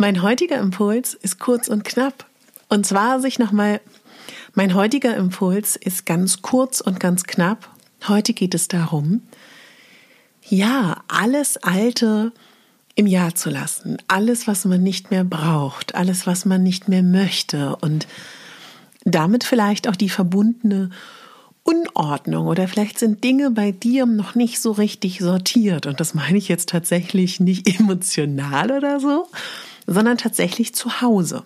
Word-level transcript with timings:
Mein 0.00 0.22
heutiger 0.22 0.58
Impuls 0.60 1.14
ist 1.14 1.40
kurz 1.40 1.66
und 1.66 1.84
knapp. 1.84 2.24
Und 2.68 2.86
zwar 2.86 3.20
sich 3.20 3.40
nochmal, 3.40 3.80
mein 4.54 4.74
heutiger 4.74 5.16
Impuls 5.16 5.74
ist 5.74 6.06
ganz 6.06 6.40
kurz 6.40 6.80
und 6.80 7.00
ganz 7.00 7.24
knapp. 7.24 7.68
Heute 8.06 8.32
geht 8.32 8.54
es 8.54 8.68
darum, 8.68 9.22
ja, 10.48 11.02
alles 11.08 11.56
Alte 11.56 12.30
im 12.94 13.08
Jahr 13.08 13.34
zu 13.34 13.50
lassen. 13.50 13.98
Alles, 14.06 14.46
was 14.46 14.64
man 14.66 14.84
nicht 14.84 15.10
mehr 15.10 15.24
braucht, 15.24 15.96
alles, 15.96 16.28
was 16.28 16.44
man 16.44 16.62
nicht 16.62 16.88
mehr 16.88 17.02
möchte 17.02 17.74
und 17.74 18.06
damit 19.04 19.42
vielleicht 19.42 19.88
auch 19.88 19.96
die 19.96 20.10
verbundene 20.10 20.90
Unordnung 21.64 22.46
oder 22.46 22.68
vielleicht 22.68 23.00
sind 23.00 23.24
Dinge 23.24 23.50
bei 23.50 23.72
dir 23.72 24.06
noch 24.06 24.36
nicht 24.36 24.60
so 24.60 24.70
richtig 24.70 25.18
sortiert. 25.18 25.86
Und 25.86 25.98
das 25.98 26.14
meine 26.14 26.38
ich 26.38 26.46
jetzt 26.46 26.68
tatsächlich 26.68 27.40
nicht 27.40 27.68
emotional 27.80 28.70
oder 28.70 29.00
so, 29.00 29.26
sondern 29.88 30.18
tatsächlich 30.18 30.74
zu 30.74 31.00
Hause. 31.00 31.42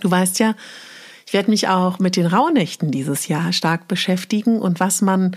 Du 0.00 0.10
weißt 0.10 0.38
ja, 0.40 0.54
ich 1.26 1.32
werde 1.32 1.50
mich 1.50 1.68
auch 1.68 1.98
mit 1.98 2.16
den 2.16 2.26
Rauhnächten 2.26 2.90
dieses 2.90 3.28
Jahr 3.28 3.52
stark 3.52 3.88
beschäftigen 3.88 4.60
und 4.60 4.80
was 4.80 5.02
man, 5.02 5.36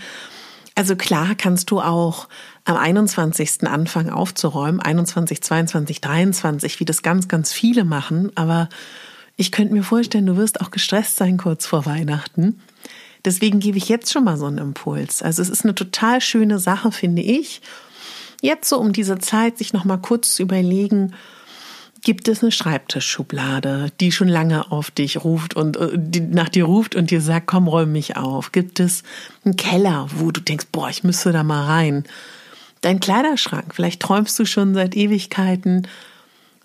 also 0.74 0.96
klar 0.96 1.34
kannst 1.36 1.70
du 1.70 1.80
auch 1.80 2.28
am 2.64 2.76
21. 2.76 3.66
anfangen 3.66 4.10
aufzuräumen, 4.10 4.80
21, 4.80 5.42
22, 5.42 6.00
23, 6.00 6.80
wie 6.80 6.84
das 6.84 7.02
ganz, 7.02 7.28
ganz 7.28 7.52
viele 7.52 7.84
machen, 7.84 8.32
aber 8.36 8.68
ich 9.36 9.52
könnte 9.52 9.74
mir 9.74 9.82
vorstellen, 9.82 10.26
du 10.26 10.36
wirst 10.36 10.60
auch 10.60 10.70
gestresst 10.70 11.16
sein 11.16 11.36
kurz 11.36 11.66
vor 11.66 11.86
Weihnachten. 11.86 12.60
Deswegen 13.24 13.60
gebe 13.60 13.78
ich 13.78 13.88
jetzt 13.88 14.12
schon 14.12 14.24
mal 14.24 14.36
so 14.36 14.46
einen 14.46 14.58
Impuls. 14.58 15.22
Also 15.22 15.42
es 15.42 15.48
ist 15.48 15.64
eine 15.64 15.74
total 15.74 16.20
schöne 16.20 16.58
Sache, 16.58 16.90
finde 16.90 17.22
ich. 17.22 17.60
Jetzt 18.40 18.68
so 18.68 18.78
um 18.78 18.92
diese 18.92 19.18
Zeit 19.18 19.58
sich 19.58 19.72
noch 19.72 19.84
mal 19.84 19.98
kurz 19.98 20.34
zu 20.34 20.42
überlegen, 20.42 21.14
gibt 22.02 22.28
es 22.28 22.42
eine 22.42 22.52
Schreibtischschublade, 22.52 23.90
die 24.00 24.12
schon 24.12 24.28
lange 24.28 24.70
auf 24.70 24.90
dich 24.90 25.24
ruft 25.24 25.54
und 25.54 25.76
äh, 25.76 25.90
die 25.94 26.20
nach 26.20 26.48
dir 26.48 26.64
ruft 26.64 26.94
und 26.94 27.10
dir 27.10 27.20
sagt, 27.20 27.46
komm, 27.46 27.68
räum 27.68 27.92
mich 27.92 28.16
auf? 28.16 28.52
Gibt 28.52 28.80
es 28.80 29.02
einen 29.44 29.56
Keller, 29.56 30.08
wo 30.14 30.30
du 30.30 30.40
denkst, 30.40 30.66
boah, 30.72 30.88
ich 30.88 31.04
müsste 31.04 31.32
da 31.32 31.42
mal 31.42 31.64
rein? 31.64 32.04
Dein 32.80 32.98
Kleiderschrank, 32.98 33.74
vielleicht 33.74 34.02
träumst 34.02 34.38
du 34.38 34.44
schon 34.44 34.74
seit 34.74 34.96
Ewigkeiten, 34.96 35.86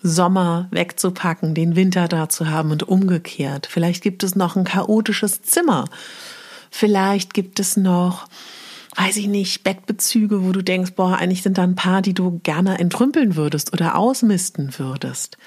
Sommer 0.02 0.68
wegzupacken, 0.70 1.54
den 1.54 1.74
Winter 1.76 2.08
da 2.08 2.28
zu 2.28 2.48
haben 2.48 2.70
und 2.70 2.84
umgekehrt. 2.84 3.66
Vielleicht 3.70 4.02
gibt 4.02 4.22
es 4.22 4.36
noch 4.36 4.56
ein 4.56 4.64
chaotisches 4.64 5.42
Zimmer. 5.42 5.86
Vielleicht 6.70 7.34
gibt 7.34 7.58
es 7.58 7.76
noch 7.76 8.28
weiß 8.98 9.16
ich 9.18 9.28
nicht, 9.28 9.62
Bettbezüge, 9.62 10.44
wo 10.44 10.50
du 10.50 10.60
denkst, 10.60 10.92
boah, 10.96 11.16
eigentlich 11.16 11.42
sind 11.42 11.56
da 11.56 11.62
ein 11.62 11.76
paar, 11.76 12.02
die 12.02 12.14
du 12.14 12.40
gerne 12.42 12.78
entrümpeln 12.78 13.36
würdest 13.36 13.72
oder 13.72 13.96
ausmisten 13.96 14.76
würdest. 14.76 15.38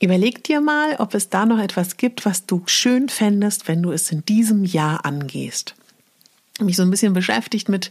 Überleg 0.00 0.44
dir 0.44 0.60
mal, 0.60 0.94
ob 1.00 1.14
es 1.14 1.28
da 1.28 1.44
noch 1.44 1.58
etwas 1.58 1.96
gibt, 1.96 2.24
was 2.24 2.46
du 2.46 2.62
schön 2.66 3.08
fändest, 3.08 3.66
wenn 3.66 3.82
du 3.82 3.90
es 3.90 4.12
in 4.12 4.24
diesem 4.24 4.64
Jahr 4.64 5.04
angehst. 5.04 5.74
Mich 6.60 6.76
so 6.76 6.84
ein 6.84 6.90
bisschen 6.90 7.14
beschäftigt 7.14 7.68
mit 7.68 7.90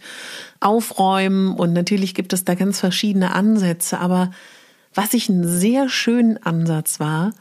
Aufräumen 0.61 1.53
und 1.53 1.73
natürlich 1.73 2.15
gibt 2.15 2.31
es 2.31 2.45
da 2.45 2.55
ganz 2.55 2.79
verschiedene 2.79 3.35
Ansätze, 3.35 3.99
aber 3.99 4.31
was 4.93 5.13
ich 5.13 5.29
einen 5.29 5.47
sehr 5.47 5.89
schönen 5.89 6.41
Ansatz 6.43 7.01
war, 7.01 7.33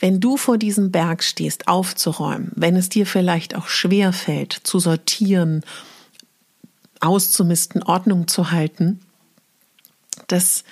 wenn 0.00 0.20
du 0.20 0.36
vor 0.36 0.58
diesem 0.58 0.90
Berg 0.90 1.22
stehst, 1.24 1.66
aufzuräumen, 1.66 2.52
wenn 2.56 2.76
es 2.76 2.90
dir 2.90 3.06
vielleicht 3.06 3.54
auch 3.54 3.68
schwer 3.68 4.12
fällt, 4.12 4.52
zu 4.52 4.78
sortieren 4.78 5.62
auszumisten, 7.04 7.82
Ordnung 7.82 8.28
zu 8.28 8.50
halten, 8.50 9.00
dass 10.28 10.64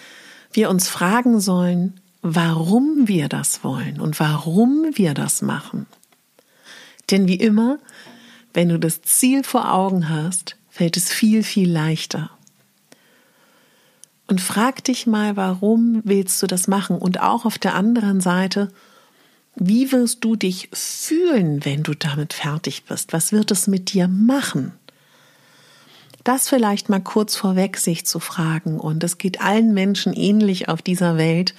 wir 0.52 0.70
uns 0.70 0.88
fragen 0.88 1.40
sollen, 1.40 2.00
warum 2.23 3.08
wir 3.08 3.29
das 3.29 3.64
wollen 3.64 4.00
und 4.00 4.19
warum 4.20 4.90
wir 4.94 5.14
das 5.14 5.43
machen. 5.43 5.87
Denn 7.11 7.29
wie 7.29 7.37
immer, 7.37 7.79
wenn 8.55 8.69
du 8.69 8.79
das 8.79 9.02
Ziel 9.02 9.44
vor 9.44 9.73
Augen 9.73 10.08
hast, 10.08 10.56
fällt 10.70 10.96
es 10.96 11.11
viel, 11.11 11.43
viel 11.43 11.70
leichter. 11.70 12.31
Und 14.29 14.40
frag 14.40 14.84
dich 14.84 15.06
mal, 15.06 15.37
warum 15.37 16.00
willst 16.05 16.43
du 16.43 16.46
das 16.46 16.69
machen? 16.69 16.96
Und 16.96 17.20
auch 17.20 17.44
auf 17.44 17.58
der 17.58 17.75
anderen 17.75 18.20
Seite, 18.20 18.73
wie 19.56 19.93
wirst 19.93 20.25
du 20.25 20.37
dich 20.37 20.70
fühlen, 20.73 21.64
wenn 21.64 21.82
du 21.82 21.93
damit 21.94 22.32
fertig 22.32 22.84
bist? 22.84 23.12
Was 23.12 23.32
wird 23.32 23.50
es 23.50 23.67
mit 23.67 23.93
dir 23.93 24.08
machen? 24.08 24.73
Das 26.25 26.49
vielleicht 26.49 26.89
mal 26.89 27.01
kurz 27.01 27.35
vorweg 27.35 27.77
sich 27.77 28.07
zu 28.07 28.21
fragen. 28.21 28.79
Und 28.79 29.03
es 29.03 29.19
geht 29.19 29.41
allen 29.41 29.75
Menschen 29.75 30.13
ähnlich 30.13 30.69
auf 30.69 30.83
dieser 30.83 31.17
Welt. 31.17 31.55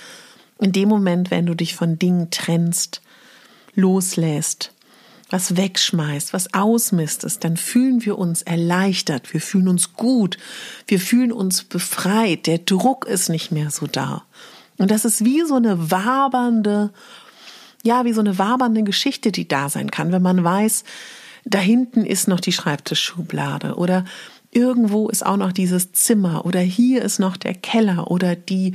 In 0.60 0.72
dem 0.72 0.88
Moment, 0.88 1.32
wenn 1.32 1.46
du 1.46 1.56
dich 1.56 1.76
von 1.76 2.00
Dingen 2.00 2.30
trennst, 2.32 3.02
loslässt, 3.76 4.72
was 5.30 5.58
wegschmeißt, 5.58 6.32
was 6.32 6.54
ausmistest, 6.54 7.44
dann 7.44 7.58
fühlen 7.58 8.06
wir 8.06 8.18
uns 8.18 8.44
erleichtert, 8.44 9.34
wir 9.34 9.42
fühlen 9.42 9.68
uns 9.68 9.94
gut, 9.94 10.38
wir 10.88 11.00
fühlen 11.00 11.32
uns 11.32 11.64
befreit, 11.64 12.46
der 12.46 12.60
Druck 12.60 13.06
ist 13.06 13.30
nicht 13.30 13.52
mehr 13.52 13.72
so 13.72 13.88
da. 13.88 14.24
Und 14.78 14.92
das 14.92 15.06
ist 15.06 15.26
wie 15.26 15.42
so 15.42 15.56
eine 15.56 15.92
wabernde, 15.92 16.92
ja, 17.84 18.06
wie 18.06 18.14
so 18.14 18.22
eine 18.22 18.38
wabernde 18.38 18.84
Geschichte, 18.84 19.32
die 19.32 19.48
da 19.48 19.70
sein 19.70 19.92
kann, 19.92 20.12
wenn 20.12 20.22
man 20.22 20.44
weiß, 20.44 20.84
da 21.46 21.60
hinten 21.60 22.06
ist 22.06 22.28
noch 22.28 22.40
die 22.40 22.54
Schreibtischschublade 22.54 23.76
oder 23.76 24.06
irgendwo 24.56 25.10
ist 25.10 25.26
auch 25.26 25.38
noch 25.38 25.52
dieses 25.52 25.92
Zimmer 25.92 26.46
oder 26.46 26.60
hier 26.60 27.02
ist 27.02 27.20
noch 27.20 27.38
der 27.38 27.54
Keller 27.54 28.10
oder 28.10 28.36
die, 28.36 28.74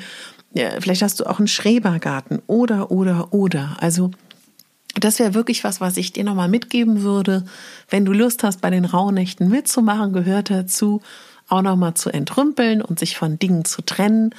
vielleicht 0.52 1.02
hast 1.02 1.20
du 1.20 1.24
auch 1.24 1.38
einen 1.38 1.48
Schrebergarten 1.48 2.42
oder, 2.46 2.90
oder, 2.90 3.32
oder. 3.32 3.76
Also, 3.80 4.10
das 4.94 5.18
wäre 5.18 5.34
wirklich 5.34 5.64
was, 5.64 5.80
was 5.80 5.96
ich 5.96 6.12
dir 6.12 6.24
nochmal 6.24 6.48
mitgeben 6.48 7.02
würde. 7.02 7.44
Wenn 7.88 8.04
du 8.04 8.12
Lust 8.12 8.42
hast, 8.42 8.60
bei 8.60 8.70
den 8.70 8.84
Rauhnächten 8.84 9.48
mitzumachen, 9.48 10.12
gehört 10.12 10.50
dazu, 10.50 11.02
auch 11.48 11.62
nochmal 11.62 11.94
zu 11.94 12.10
entrümpeln 12.10 12.82
und 12.82 12.98
sich 12.98 13.16
von 13.16 13.38
Dingen 13.38 13.64
zu 13.64 13.82
trennen. 13.82 14.34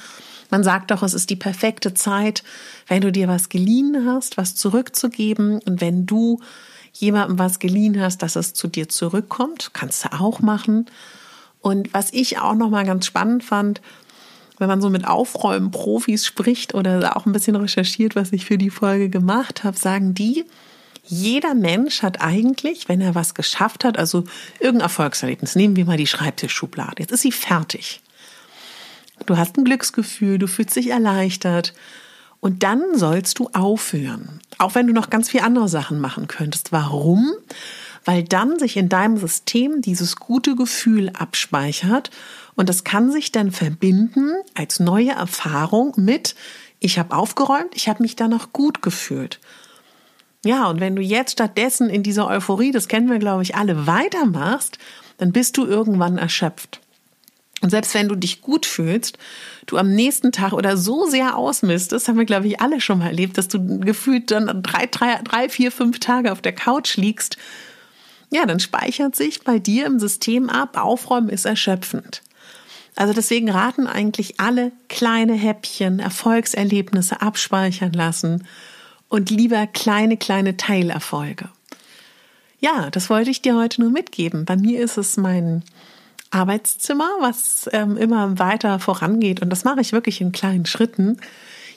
Man 0.50 0.64
sagt 0.64 0.90
doch, 0.90 1.02
es 1.02 1.14
ist 1.14 1.30
die 1.30 1.36
perfekte 1.36 1.94
Zeit, 1.94 2.42
wenn 2.88 3.00
du 3.00 3.12
dir 3.12 3.28
was 3.28 3.48
geliehen 3.48 4.04
hast, 4.06 4.36
was 4.36 4.54
zurückzugeben 4.54 5.60
und 5.60 5.80
wenn 5.80 6.06
du 6.06 6.40
jemandem 6.92 7.38
was 7.38 7.58
geliehen 7.58 8.00
hast, 8.00 8.22
dass 8.22 8.36
es 8.36 8.52
zu 8.52 8.68
dir 8.68 8.88
zurückkommt, 8.88 9.70
kannst 9.72 10.04
du 10.04 10.12
auch 10.12 10.40
machen. 10.40 10.86
Und 11.60 11.92
was 11.92 12.12
ich 12.12 12.38
auch 12.38 12.54
nochmal 12.54 12.86
ganz 12.86 13.06
spannend 13.06 13.44
fand, 13.44 13.80
wenn 14.58 14.68
man 14.68 14.80
so 14.80 14.90
mit 14.90 15.06
Aufräumen 15.06 15.70
Profis 15.70 16.26
spricht 16.26 16.74
oder 16.74 17.16
auch 17.16 17.26
ein 17.26 17.32
bisschen 17.32 17.56
recherchiert, 17.56 18.14
was 18.14 18.32
ich 18.32 18.44
für 18.44 18.58
die 18.58 18.70
Folge 18.70 19.08
gemacht 19.08 19.64
habe, 19.64 19.76
sagen 19.76 20.14
die, 20.14 20.44
jeder 21.02 21.54
Mensch 21.54 22.02
hat 22.02 22.20
eigentlich, 22.20 22.88
wenn 22.88 23.00
er 23.00 23.14
was 23.14 23.34
geschafft 23.34 23.84
hat, 23.84 23.98
also 23.98 24.24
irgendein 24.58 24.82
Erfolgserlebnis, 24.82 25.56
nehmen 25.56 25.76
wir 25.76 25.86
mal 25.86 25.96
die 25.96 26.06
Schreibtischschublade, 26.06 26.96
jetzt 26.98 27.10
ist 27.10 27.22
sie 27.22 27.32
fertig. 27.32 28.00
Du 29.26 29.36
hast 29.36 29.56
ein 29.56 29.64
Glücksgefühl, 29.64 30.38
du 30.38 30.46
fühlst 30.46 30.76
dich 30.76 30.90
erleichtert 30.90 31.74
und 32.40 32.62
dann 32.62 32.82
sollst 32.94 33.38
du 33.38 33.48
aufhören, 33.52 34.40
auch 34.58 34.74
wenn 34.74 34.86
du 34.86 34.92
noch 34.92 35.10
ganz 35.10 35.30
viele 35.30 35.44
andere 35.44 35.68
Sachen 35.68 36.00
machen 36.00 36.26
könntest. 36.26 36.70
Warum? 36.70 37.32
Weil 38.10 38.24
dann 38.24 38.58
sich 38.58 38.76
in 38.76 38.88
deinem 38.88 39.18
System 39.18 39.82
dieses 39.82 40.16
gute 40.16 40.56
Gefühl 40.56 41.10
abspeichert 41.10 42.10
und 42.56 42.68
das 42.68 42.82
kann 42.82 43.12
sich 43.12 43.30
dann 43.30 43.52
verbinden 43.52 44.32
als 44.54 44.80
neue 44.80 45.12
Erfahrung 45.12 45.92
mit, 45.94 46.34
ich 46.80 46.98
habe 46.98 47.14
aufgeräumt, 47.14 47.70
ich 47.74 47.88
habe 47.88 48.02
mich 48.02 48.16
da 48.16 48.26
noch 48.26 48.52
gut 48.52 48.82
gefühlt. 48.82 49.38
Ja, 50.44 50.68
und 50.68 50.80
wenn 50.80 50.96
du 50.96 51.02
jetzt 51.02 51.34
stattdessen 51.34 51.88
in 51.88 52.02
dieser 52.02 52.26
Euphorie, 52.26 52.72
das 52.72 52.88
kennen 52.88 53.08
wir, 53.08 53.20
glaube 53.20 53.44
ich, 53.44 53.54
alle, 53.54 53.86
weitermachst, 53.86 54.78
dann 55.18 55.30
bist 55.30 55.56
du 55.56 55.64
irgendwann 55.64 56.18
erschöpft. 56.18 56.80
Und 57.60 57.70
selbst 57.70 57.94
wenn 57.94 58.08
du 58.08 58.16
dich 58.16 58.40
gut 58.40 58.66
fühlst, 58.66 59.18
du 59.66 59.76
am 59.76 59.94
nächsten 59.94 60.32
Tag 60.32 60.52
oder 60.52 60.76
so 60.76 61.06
sehr 61.06 61.36
ausmistest, 61.36 62.08
haben 62.08 62.18
wir, 62.18 62.24
glaube 62.24 62.48
ich, 62.48 62.60
alle 62.60 62.80
schon 62.80 62.98
mal 62.98 63.06
erlebt, 63.06 63.38
dass 63.38 63.46
du 63.46 63.78
gefühlt 63.78 64.32
dann 64.32 64.64
drei, 64.64 64.86
drei, 64.86 65.20
drei, 65.22 65.48
vier, 65.48 65.70
fünf 65.70 66.00
Tage 66.00 66.32
auf 66.32 66.42
der 66.42 66.56
Couch 66.56 66.96
liegst. 66.96 67.36
Ja, 68.30 68.46
dann 68.46 68.60
speichert 68.60 69.16
sich 69.16 69.42
bei 69.42 69.58
dir 69.58 69.86
im 69.86 69.98
System 69.98 70.48
ab, 70.48 70.76
Aufräumen 70.76 71.28
ist 71.28 71.44
erschöpfend. 71.44 72.22
Also 72.96 73.12
deswegen 73.12 73.50
raten 73.50 73.86
eigentlich 73.86 74.40
alle 74.40 74.72
kleine 74.88 75.34
Häppchen, 75.34 75.98
Erfolgserlebnisse 75.98 77.20
abspeichern 77.22 77.92
lassen 77.92 78.46
und 79.08 79.30
lieber 79.30 79.66
kleine, 79.66 80.16
kleine 80.16 80.56
Teilerfolge. 80.56 81.48
Ja, 82.60 82.90
das 82.90 83.10
wollte 83.10 83.30
ich 83.30 83.42
dir 83.42 83.56
heute 83.56 83.80
nur 83.80 83.90
mitgeben. 83.90 84.44
Bei 84.44 84.56
mir 84.56 84.80
ist 84.80 84.98
es 84.98 85.16
mein 85.16 85.64
Arbeitszimmer, 86.30 87.08
was 87.20 87.68
ähm, 87.72 87.96
immer 87.96 88.38
weiter 88.38 88.78
vorangeht. 88.78 89.40
Und 89.40 89.50
das 89.50 89.64
mache 89.64 89.80
ich 89.80 89.92
wirklich 89.92 90.20
in 90.20 90.32
kleinen 90.32 90.66
Schritten. 90.66 91.16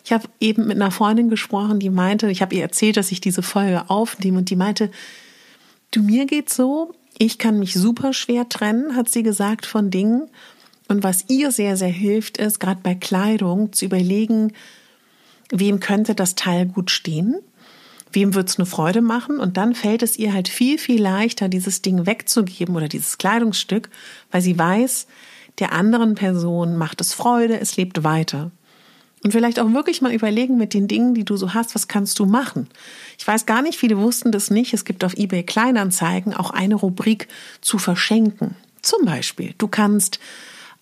Ich 0.03 0.11
habe 0.11 0.27
eben 0.39 0.67
mit 0.67 0.75
einer 0.75 0.91
Freundin 0.91 1.29
gesprochen, 1.29 1.79
die 1.79 1.89
meinte, 1.89 2.29
ich 2.29 2.41
habe 2.41 2.53
ihr 2.53 2.61
erzählt, 2.61 2.97
dass 2.97 3.11
ich 3.11 3.21
diese 3.21 3.41
Folge 3.41 3.89
aufnehme 3.89 4.39
und 4.39 4.49
die 4.49 4.57
meinte, 4.57 4.91
du 5.95 6.01
mir 6.01 6.25
geht's 6.25 6.55
so, 6.55 6.93
ich 7.17 7.37
kann 7.37 7.59
mich 7.59 7.73
super 7.73 8.13
schwer 8.13 8.49
trennen, 8.49 8.95
hat 8.95 9.09
sie 9.09 9.23
gesagt, 9.23 9.65
von 9.65 9.89
Dingen. 9.89 10.29
Und 10.87 11.03
was 11.03 11.25
ihr 11.29 11.51
sehr, 11.51 11.77
sehr 11.77 11.89
hilft, 11.89 12.37
ist, 12.37 12.59
gerade 12.59 12.81
bei 12.83 12.95
Kleidung 12.95 13.71
zu 13.71 13.85
überlegen, 13.85 14.53
wem 15.49 15.79
könnte 15.79 16.15
das 16.15 16.35
Teil 16.35 16.65
gut 16.65 16.91
stehen? 16.91 17.35
Wem 18.11 18.35
wird 18.35 18.49
es 18.49 18.59
eine 18.59 18.65
Freude 18.65 19.01
machen? 19.01 19.39
Und 19.39 19.57
dann 19.57 19.73
fällt 19.73 20.03
es 20.03 20.17
ihr 20.17 20.33
halt 20.33 20.47
viel, 20.47 20.77
viel 20.77 21.01
leichter, 21.01 21.49
dieses 21.49 21.81
Ding 21.81 22.05
wegzugeben 22.05 22.75
oder 22.75 22.87
dieses 22.87 23.17
Kleidungsstück, 23.17 23.89
weil 24.31 24.41
sie 24.41 24.57
weiß, 24.57 25.07
der 25.59 25.71
anderen 25.71 26.15
Person 26.15 26.77
macht 26.77 27.01
es 27.01 27.13
Freude, 27.13 27.59
es 27.59 27.77
lebt 27.77 28.03
weiter. 28.03 28.51
Und 29.23 29.31
vielleicht 29.31 29.59
auch 29.59 29.71
wirklich 29.71 30.01
mal 30.01 30.13
überlegen 30.13 30.57
mit 30.57 30.73
den 30.73 30.87
Dingen, 30.87 31.13
die 31.13 31.23
du 31.23 31.37
so 31.37 31.53
hast, 31.53 31.75
was 31.75 31.87
kannst 31.87 32.19
du 32.19 32.25
machen? 32.25 32.67
Ich 33.17 33.25
weiß 33.25 33.45
gar 33.45 33.61
nicht, 33.61 33.79
viele 33.79 33.97
wussten 33.97 34.31
das 34.31 34.51
nicht. 34.51 34.73
Es 34.73 34.83
gibt 34.83 35.03
auf 35.05 35.17
eBay 35.17 35.43
Kleinanzeigen 35.43 36.33
auch 36.33 36.51
eine 36.51 36.75
Rubrik 36.75 37.29
zu 37.61 37.77
verschenken. 37.77 38.55
Zum 38.81 39.05
Beispiel, 39.05 39.55
du 39.57 39.69
kannst 39.69 40.19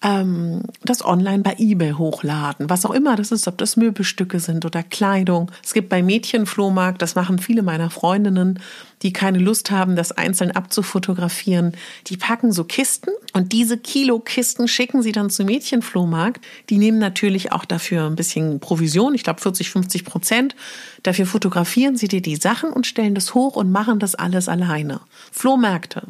ähm, 0.04 0.64
das 0.84 1.06
online 1.06 1.44
bei 1.44 1.56
eBay 1.58 1.92
hochladen, 1.94 2.70
was 2.70 2.86
auch 2.86 2.92
immer 2.92 3.16
das 3.16 3.32
ist, 3.32 3.48
ob 3.48 3.58
das 3.58 3.78
Möbelstücke 3.78 4.40
sind 4.40 4.66
oder 4.66 4.84
Kleidung. 4.84 5.52
Es 5.64 5.74
gibt 5.74 5.90
bei 5.90 6.02
Mädchenflohmarkt, 6.02 7.02
das 7.02 7.16
machen 7.16 7.40
viele 7.40 7.62
meiner 7.62 7.90
Freundinnen, 7.90 8.60
die 9.04 9.14
keine 9.14 9.40
Lust 9.40 9.72
haben, 9.72 9.96
das 9.96 10.12
einzeln 10.12 10.52
abzufotografieren, 10.52 11.74
die 12.08 12.18
packen 12.18 12.52
so 12.52 12.64
Kisten 12.64 13.12
und 13.34 13.52
diese 13.52 13.78
Kilo-Kisten 13.78 14.68
schicken 14.68 15.02
sie 15.02 15.12
dann 15.12 15.30
zum 15.30 15.46
Mädchenflohmarkt. 15.46 16.44
Die 16.70 16.78
nehmen 16.78 17.00
natürlich 17.00 17.52
auch 17.52 17.66
dafür 17.66 18.06
ein 18.06 18.16
bisschen 18.16 18.60
Provision, 18.60 19.16
ich 19.16 19.24
glaube 19.24 19.42
40, 19.42 19.70
50 19.70 20.06
Prozent. 20.06 20.56
Dafür 21.04 21.26
fotografieren 21.26 21.96
sie 21.96 22.08
dir 22.08 22.22
die 22.22 22.36
Sachen 22.36 22.72
und 22.72 22.86
stellen 22.86 23.16
das 23.16 23.34
hoch 23.34 23.56
und 23.56 23.72
machen 23.72 24.00
das 24.00 24.16
alles 24.16 24.50
alleine. 24.50 25.02
Flohmärkte, 25.32 26.04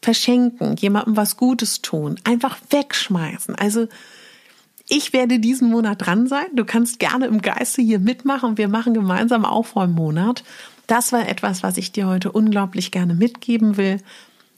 verschenken, 0.00 0.76
jemandem 0.76 1.16
was 1.16 1.36
Gutes 1.36 1.82
tun, 1.82 2.18
einfach 2.24 2.58
wegschmeißen. 2.70 3.37
Also 3.56 3.88
ich 4.88 5.12
werde 5.12 5.38
diesen 5.38 5.68
Monat 5.70 6.06
dran 6.06 6.26
sein. 6.26 6.46
Du 6.54 6.64
kannst 6.64 6.98
gerne 6.98 7.26
im 7.26 7.42
Geiste 7.42 7.82
hier 7.82 7.98
mitmachen. 7.98 8.56
Wir 8.56 8.68
machen 8.68 8.94
gemeinsam 8.94 9.44
Aufräummonat. 9.44 10.44
Das 10.86 11.12
war 11.12 11.28
etwas, 11.28 11.62
was 11.62 11.76
ich 11.76 11.92
dir 11.92 12.06
heute 12.06 12.32
unglaublich 12.32 12.90
gerne 12.90 13.14
mitgeben 13.14 13.76
will. 13.76 14.00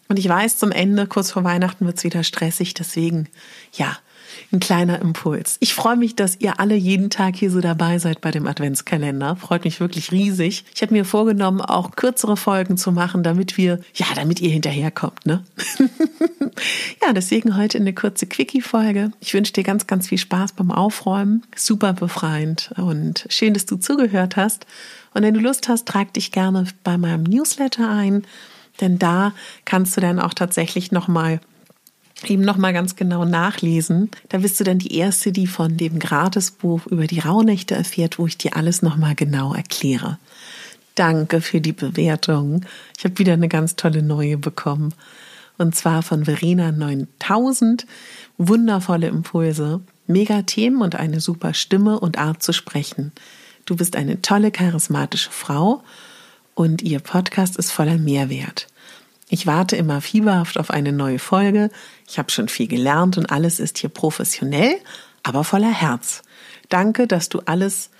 Und 0.08 0.18
ich 0.18 0.28
weiß, 0.28 0.56
zum 0.58 0.70
Ende, 0.70 1.06
kurz 1.06 1.32
vor 1.32 1.44
Weihnachten, 1.44 1.86
wird 1.86 1.98
es 1.98 2.04
wieder 2.04 2.22
stressig. 2.22 2.74
Deswegen, 2.74 3.28
ja, 3.72 3.96
ein 4.52 4.60
kleiner 4.60 5.00
Impuls. 5.00 5.56
Ich 5.60 5.74
freue 5.74 5.96
mich, 5.96 6.16
dass 6.16 6.40
ihr 6.40 6.60
alle 6.60 6.74
jeden 6.74 7.10
Tag 7.10 7.36
hier 7.36 7.50
so 7.50 7.60
dabei 7.60 7.98
seid 7.98 8.20
bei 8.20 8.30
dem 8.30 8.46
Adventskalender. 8.46 9.36
Freut 9.36 9.64
mich 9.64 9.80
wirklich 9.80 10.12
riesig. 10.12 10.64
Ich 10.74 10.82
habe 10.82 10.92
mir 10.92 11.04
vorgenommen, 11.04 11.60
auch 11.60 11.92
kürzere 11.92 12.36
Folgen 12.36 12.76
zu 12.76 12.92
machen, 12.92 13.22
damit 13.22 13.56
wir, 13.56 13.80
ja, 13.94 14.06
damit 14.14 14.40
ihr 14.40 14.50
hinterherkommt, 14.50 15.26
ne? 15.26 15.44
ja, 17.02 17.12
deswegen 17.12 17.56
heute 17.56 17.78
eine 17.78 17.94
kurze 17.94 18.26
Quickie-Folge. 18.26 19.12
Ich 19.20 19.34
wünsche 19.34 19.52
dir 19.52 19.64
ganz, 19.64 19.86
ganz 19.86 20.08
viel 20.08 20.18
Spaß 20.18 20.52
beim 20.52 20.70
Aufräumen. 20.70 21.44
Super 21.54 21.92
befreiend 21.92 22.72
und 22.76 23.26
schön, 23.28 23.54
dass 23.54 23.66
du 23.66 23.76
zugehört 23.76 24.36
hast. 24.36 24.66
Und 25.14 25.22
wenn 25.22 25.34
du 25.34 25.40
Lust 25.40 25.68
hast, 25.68 25.86
trag 25.86 26.12
dich 26.14 26.32
gerne 26.32 26.66
bei 26.84 26.96
meinem 26.96 27.24
Newsletter 27.24 27.88
ein, 27.88 28.24
denn 28.80 28.98
da 28.98 29.32
kannst 29.64 29.96
du 29.96 30.00
dann 30.00 30.20
auch 30.20 30.34
tatsächlich 30.34 30.92
nochmal 30.92 31.40
eben 32.26 32.42
nochmal 32.42 32.72
ganz 32.72 32.96
genau 32.96 33.24
nachlesen. 33.24 34.10
Da 34.28 34.38
bist 34.38 34.60
du 34.60 34.64
dann 34.64 34.78
die 34.78 34.96
Erste, 34.96 35.32
die 35.32 35.46
von 35.46 35.76
dem 35.76 35.98
Gratisbuch 35.98 36.86
über 36.86 37.06
die 37.06 37.20
Rauhnächte 37.20 37.74
erfährt, 37.74 38.18
wo 38.18 38.26
ich 38.26 38.36
dir 38.36 38.56
alles 38.56 38.82
nochmal 38.82 39.14
genau 39.14 39.54
erkläre. 39.54 40.18
Danke 40.94 41.40
für 41.40 41.60
die 41.60 41.72
Bewertung. 41.72 42.66
Ich 42.98 43.04
habe 43.04 43.18
wieder 43.18 43.32
eine 43.32 43.48
ganz 43.48 43.76
tolle 43.76 44.02
neue 44.02 44.36
bekommen. 44.36 44.92
Und 45.56 45.74
zwar 45.74 46.02
von 46.02 46.24
Verena 46.24 46.72
9000. 46.72 47.86
Wundervolle 48.38 49.08
Impulse, 49.08 49.80
mega 50.06 50.42
Themen 50.42 50.82
und 50.82 50.96
eine 50.96 51.20
super 51.20 51.54
Stimme 51.54 52.00
und 52.00 52.18
Art 52.18 52.42
zu 52.42 52.52
sprechen. 52.52 53.12
Du 53.66 53.76
bist 53.76 53.96
eine 53.96 54.22
tolle, 54.22 54.50
charismatische 54.50 55.30
Frau 55.30 55.82
und 56.54 56.82
ihr 56.82 57.00
Podcast 57.00 57.56
ist 57.56 57.70
voller 57.70 57.98
Mehrwert. 57.98 58.66
Ich 59.30 59.46
warte 59.46 59.76
immer 59.76 60.00
fieberhaft 60.00 60.58
auf 60.58 60.70
eine 60.70 60.92
neue 60.92 61.18
Folge. 61.18 61.70
Ich 62.08 62.18
habe 62.18 62.30
schon 62.30 62.48
viel 62.48 62.66
gelernt 62.66 63.16
und 63.16 63.30
alles 63.30 63.60
ist 63.60 63.78
hier 63.78 63.88
professionell, 63.88 64.74
aber 65.22 65.44
voller 65.44 65.72
Herz. 65.72 66.22
Danke, 66.68 67.06
dass 67.06 67.28
du 67.28 67.40
alles 67.46 67.90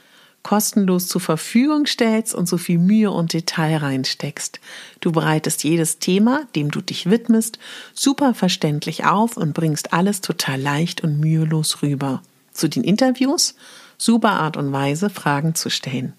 kostenlos 0.42 1.06
zur 1.06 1.20
Verfügung 1.20 1.87
stellst 1.87 2.34
und 2.34 2.49
so 2.49 2.58
viel 2.58 2.78
Mühe 2.78 3.10
und 3.10 3.32
Detail 3.32 3.76
reinsteckst. 3.76 4.58
Du 5.00 5.12
bereitest 5.12 5.64
jedes 5.64 5.99
Thema, 5.99 6.42
dem 6.56 6.70
du 6.70 6.80
dich 6.80 7.08
widmest, 7.08 7.58
super 7.94 8.34
verständlich 8.34 9.04
auf 9.04 9.37
und 9.37 9.54
bringst 9.54 9.92
alles 9.92 10.20
total 10.20 10.60
leicht 10.60 11.02
und 11.02 11.20
mühelos 11.20 11.82
rüber. 11.82 12.22
Zu 12.52 12.68
den 12.68 12.82
Interviews 12.82 13.54
super 14.00 14.32
Art 14.32 14.56
und 14.56 14.72
Weise, 14.72 15.10
Fragen 15.10 15.54
zu 15.54 15.70
stellen. 15.70 16.14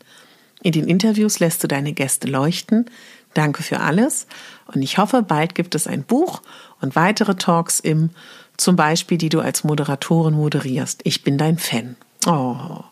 In 0.62 0.72
den 0.72 0.88
Interviews 0.88 1.40
lässt 1.40 1.64
du 1.64 1.68
deine 1.68 1.94
Gäste 1.94 2.28
leuchten, 2.28 2.86
Danke 3.34 3.64
für 3.64 3.80
alles 3.80 4.28
und 4.74 4.82
ich 4.82 4.98
hoffe, 4.98 5.24
bald 5.24 5.56
gibt 5.56 5.76
es 5.76 5.88
ein 5.88 6.04
Buch 6.04 6.42
und 6.80 6.96
weitere 6.96 7.36
Talks 7.36 7.80
im, 7.80 8.10
zum 8.58 8.76
Beispiel, 8.76 9.18
die 9.18 9.30
du 9.30 9.40
als 9.40 9.64
Moderatorin 9.64 10.34
moderierst. 10.34 11.02
Ich 11.04 11.24
bin 11.24 11.38
dein 11.38 11.58
Fan. 11.58 11.96
Oh. 12.26 12.84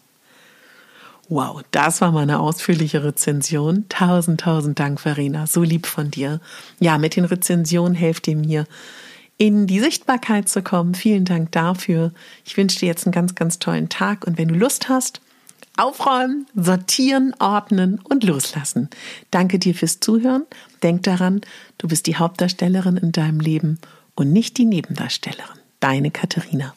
Wow, 1.32 1.62
das 1.70 2.02
war 2.02 2.12
mal 2.12 2.24
eine 2.24 2.40
ausführliche 2.40 3.04
Rezension. 3.04 3.86
Tausend, 3.88 4.42
tausend 4.42 4.80
Dank, 4.80 5.00
Verena. 5.00 5.46
So 5.46 5.62
lieb 5.62 5.86
von 5.86 6.10
dir. 6.10 6.42
Ja, 6.80 6.98
mit 6.98 7.16
den 7.16 7.26
Rezensionen 7.26 7.94
helft 7.94 8.28
ihr 8.28 8.36
mir, 8.36 8.66
in 9.38 9.68
die 9.68 9.80
Sichtbarkeit 9.80 10.50
zu 10.50 10.64
kommen. 10.64 10.96
Vielen 10.96 11.26
Dank 11.26 11.52
dafür. 11.52 12.12
Ich 12.46 12.58
wünsche 12.58 12.80
dir 12.80 12.88
jetzt 12.88 13.06
einen 13.06 13.14
ganz, 13.14 13.36
ganz 13.36 13.60
tollen 13.60 13.90
Tag 13.90 14.26
und 14.26 14.38
wenn 14.38 14.48
du 14.48 14.56
Lust 14.56 14.90
hast, 14.90 15.22
aufräumen, 15.78 16.48
sortieren, 16.56 17.34
ordnen 17.40 18.00
und 18.04 18.24
loslassen. 18.24 18.90
Danke 19.32 19.60
dir 19.60 19.74
fürs 19.76 20.00
Zuhören. 20.00 20.44
Denk 20.84 21.04
daran, 21.04 21.42
du 21.78 21.88
bist 21.88 22.08
die 22.08 22.16
Hauptdarstellerin 22.16 22.98
in 22.98 23.12
deinem 23.12 23.40
Leben 23.40 23.80
und 24.16 24.32
nicht 24.34 24.58
die 24.58 24.66
Nebendarstellerin. 24.66 25.60
Deine 25.80 26.12
Katharina. 26.12 26.74